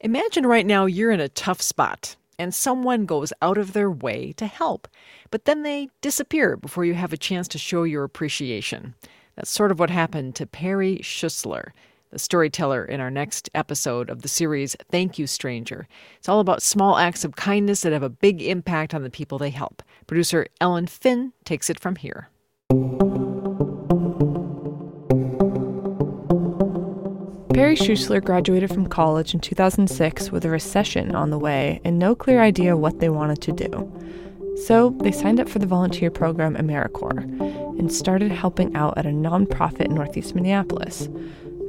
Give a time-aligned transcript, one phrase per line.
[0.00, 4.32] Imagine right now you're in a tough spot and someone goes out of their way
[4.32, 4.86] to help,
[5.30, 8.94] but then they disappear before you have a chance to show your appreciation.
[9.36, 11.70] That's sort of what happened to Perry Schuessler,
[12.10, 15.88] the storyteller in our next episode of the series Thank You Stranger.
[16.18, 19.38] It's all about small acts of kindness that have a big impact on the people
[19.38, 19.82] they help.
[20.06, 22.28] Producer Ellen Finn takes it from here.
[27.56, 32.14] Perry Schuessler graduated from college in 2006 with a recession on the way and no
[32.14, 33.90] clear idea what they wanted to do.
[34.66, 39.08] So they signed up for the volunteer program AmeriCorps and started helping out at a
[39.08, 41.08] nonprofit in Northeast Minneapolis.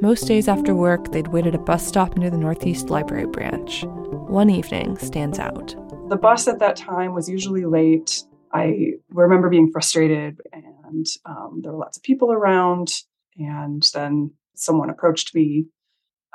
[0.02, 3.84] Most days after work, they'd wait at a bus stop near the Northeast Library branch.
[3.86, 5.74] One evening stands out.
[6.10, 8.24] The bus at that time was usually late.
[8.52, 12.92] I remember being frustrated, and um, there were lots of people around.
[13.38, 15.64] And then someone approached me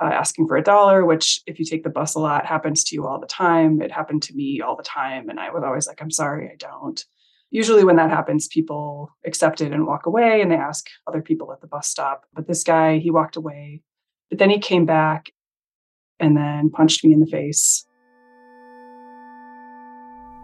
[0.01, 2.95] uh, asking for a dollar, which, if you take the bus a lot, happens to
[2.95, 3.81] you all the time.
[3.81, 5.29] It happened to me all the time.
[5.29, 7.03] And I was always like, I'm sorry, I don't.
[7.51, 11.53] Usually, when that happens, people accept it and walk away and they ask other people
[11.53, 12.25] at the bus stop.
[12.33, 13.81] But this guy, he walked away.
[14.29, 15.29] But then he came back
[16.19, 17.85] and then punched me in the face.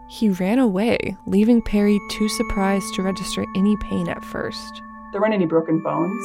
[0.09, 0.97] He ran away,
[1.27, 4.81] leaving Perry too surprised to register any pain at first.
[5.11, 6.23] There weren't any broken bones,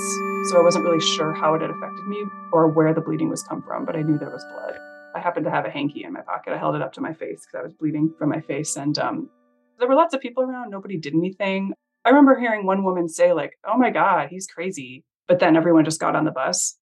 [0.50, 3.42] so I wasn't really sure how it had affected me or where the bleeding was
[3.42, 4.78] come from, but I knew there was blood.
[5.14, 6.52] I happened to have a hanky in my pocket.
[6.52, 8.98] I held it up to my face because I was bleeding from my face, and
[8.98, 9.30] um,
[9.78, 10.70] there were lots of people around.
[10.70, 11.72] Nobody did anything.
[12.04, 15.84] I remember hearing one woman say, like, "Oh my God, he's crazy," but then everyone
[15.84, 16.76] just got on the bus.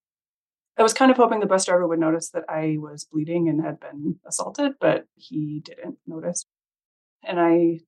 [0.79, 3.63] I was kind of hoping the bus driver would notice that I was bleeding and
[3.63, 6.47] had been assaulted, but he didn't notice.
[7.23, 7.81] And I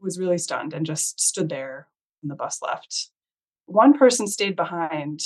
[0.00, 1.88] was really stunned and just stood there
[2.20, 3.10] when the bus left.
[3.68, 5.20] One person stayed behind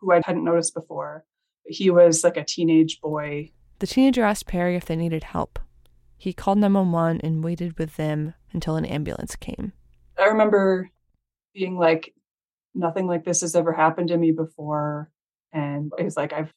[0.00, 1.24] who I hadn't noticed before.
[1.66, 3.50] He was like a teenage boy.
[3.80, 5.58] The teenager asked Perry if they needed help.
[6.16, 9.72] He called 911 and waited with them until an ambulance came.
[10.16, 10.88] I remember
[11.52, 12.14] being like,
[12.76, 15.10] nothing like this has ever happened to me before.
[15.52, 16.52] And he was like, I've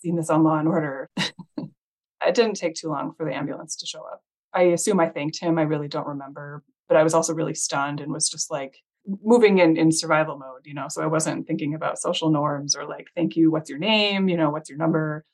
[0.00, 1.10] seen this on Law and Order.
[1.18, 4.22] it didn't take too long for the ambulance to show up.
[4.54, 5.58] I assume I thanked him.
[5.58, 6.62] I really don't remember.
[6.88, 8.78] But I was also really stunned and was just like,
[9.22, 10.88] moving in in survival mode you know?
[10.88, 14.28] So i wasn't thinking about social norms or like thank you what's your name?
[14.28, 15.24] You know what's your number?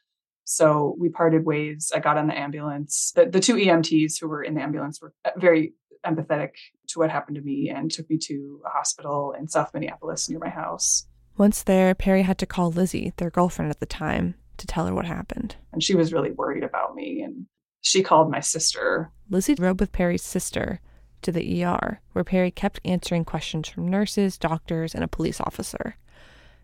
[0.45, 1.93] So we parted ways.
[1.95, 3.13] I got on the ambulance.
[3.15, 6.51] The, the two emts who were in the ambulance were uh, very empathetic
[6.89, 10.39] to what happened to me and took me to a hospital in south minneapolis near
[10.39, 11.07] my house.
[11.37, 14.95] Once there perry had to call lizzie their girlfriend at the time to tell her
[14.95, 15.57] what happened.
[15.73, 17.47] And she was really worried about me and
[17.83, 19.11] she called my sister.
[19.29, 20.81] Lizzie rode with perry's sister
[21.23, 25.97] to the ER, where Perry kept answering questions from nurses, doctors, and a police officer.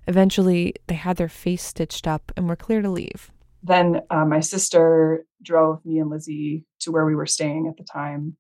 [0.07, 3.31] Eventually, they had their face stitched up and were clear to leave.
[3.63, 7.85] Then uh, my sister drove me and Lizzie to where we were staying at the
[7.85, 8.37] time.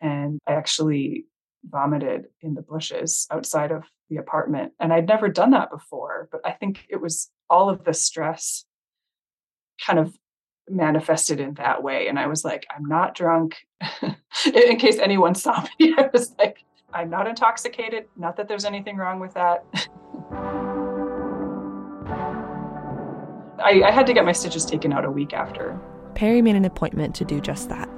[0.00, 1.26] And I actually
[1.64, 4.72] vomited in the bushes outside of the apartment.
[4.80, 8.64] And I'd never done that before, but I think it was all of the stress
[9.84, 10.16] kind of
[10.68, 12.08] manifested in that way.
[12.08, 13.56] And I was like, I'm not drunk.
[14.02, 18.06] in case anyone saw me, I was like, I'm not intoxicated.
[18.16, 19.64] Not that there's anything wrong with that.
[23.62, 25.78] I, I had to get my stitches taken out a week after.
[26.14, 27.88] Perry made an appointment to do just that.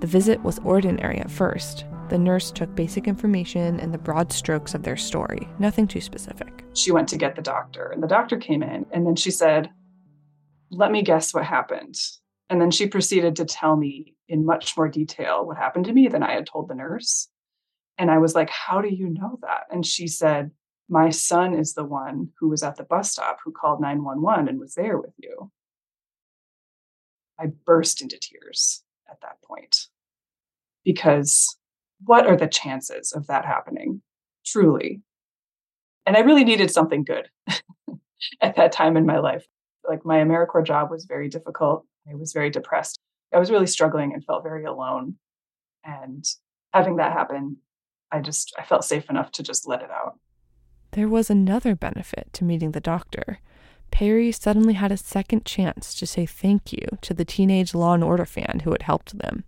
[0.00, 1.84] The visit was ordinary at first.
[2.08, 6.64] The nurse took basic information and the broad strokes of their story, nothing too specific.
[6.74, 9.70] She went to get the doctor, and the doctor came in, and then she said,
[10.70, 11.96] let me guess what happened.
[12.48, 16.08] And then she proceeded to tell me in much more detail what happened to me
[16.08, 17.28] than I had told the nurse.
[17.98, 19.64] And I was like, How do you know that?
[19.70, 20.50] And she said,
[20.88, 24.60] My son is the one who was at the bus stop who called 911 and
[24.60, 25.50] was there with you.
[27.38, 29.86] I burst into tears at that point
[30.84, 31.56] because
[32.04, 34.02] what are the chances of that happening?
[34.44, 35.02] Truly.
[36.06, 37.28] And I really needed something good
[38.40, 39.44] at that time in my life
[39.88, 41.84] like my AmeriCorps job was very difficult.
[42.10, 42.98] I was very depressed.
[43.34, 45.16] I was really struggling and felt very alone.
[45.84, 46.24] And
[46.72, 47.58] having that happen,
[48.12, 50.18] I just I felt safe enough to just let it out.
[50.92, 53.40] There was another benefit to meeting the doctor.
[53.90, 58.04] Perry suddenly had a second chance to say thank you to the teenage Law and
[58.04, 59.44] Order fan who had helped them.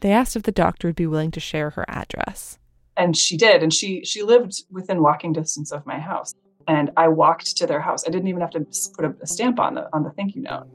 [0.00, 2.58] They asked if the doctor would be willing to share her address.
[2.96, 6.32] And she did, and she she lived within walking distance of my house
[6.68, 8.04] and I walked to their house.
[8.06, 8.66] I didn't even have to
[8.96, 10.66] put a stamp on the on the thank you note.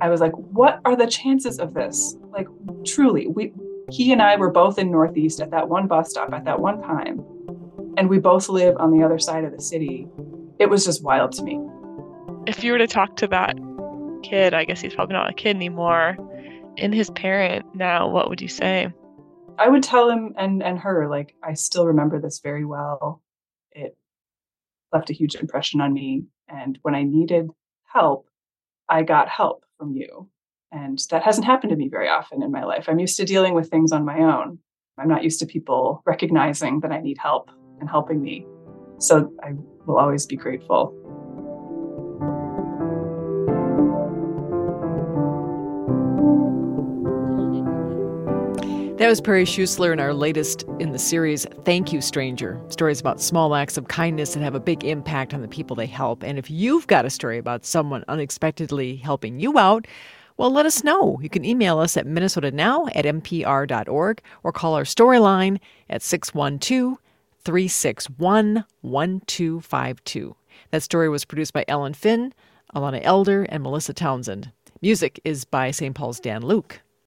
[0.00, 2.48] I was like, "What are the chances of this?" Like,
[2.84, 3.52] truly, we
[3.90, 6.80] he and I were both in Northeast at that one bus stop at that one
[6.82, 7.24] time,
[7.96, 10.08] and we both live on the other side of the city.
[10.58, 11.60] It was just wild to me.
[12.46, 13.56] If you were to talk to that
[14.22, 16.16] kid, I guess he's probably not a kid anymore,
[16.76, 18.92] in his parent now, what would you say?
[19.58, 23.22] I would tell him and and her like I still remember this very well.
[24.94, 27.50] Left a huge impression on me and when I needed
[27.92, 28.28] help,
[28.88, 30.30] I got help from you.
[30.70, 32.88] And that hasn't happened to me very often in my life.
[32.88, 34.58] I'm used to dealing with things on my own.
[34.98, 37.50] I'm not used to people recognizing that I need help
[37.80, 38.46] and helping me.
[38.98, 39.52] So I
[39.86, 40.94] will always be grateful.
[49.04, 52.58] That was Perry Schuessler in our latest in the series, Thank You, Stranger.
[52.70, 55.84] Stories about small acts of kindness that have a big impact on the people they
[55.84, 56.22] help.
[56.22, 59.86] And if you've got a story about someone unexpectedly helping you out,
[60.38, 61.18] well, let us know.
[61.20, 65.60] You can email us at minnesotanow at mpr.org or call our storyline
[65.90, 66.96] at 612
[67.44, 70.36] 361 1252.
[70.70, 72.32] That story was produced by Ellen Finn,
[72.74, 74.50] Alana Elder, and Melissa Townsend.
[74.80, 75.94] Music is by St.
[75.94, 76.80] Paul's Dan Luke.